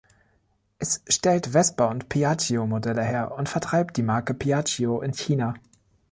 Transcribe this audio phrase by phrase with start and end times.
[0.79, 5.53] Es stellt Vespa- und Piaggio-Modelle her und vertreibt die Marke Piaggio in China.